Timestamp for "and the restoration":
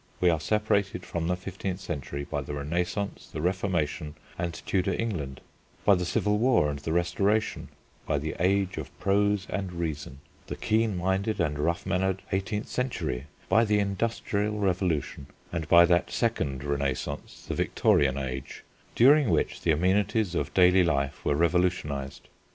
6.71-7.67